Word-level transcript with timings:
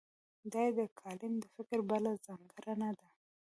دا 0.51 0.61
یې 0.65 0.71
د 0.77 0.79
کالم 0.99 1.33
د 1.39 1.45
فکر 1.55 1.79
بله 1.89 2.11
ځانګړنه 2.25 2.89
ده. 2.99 3.07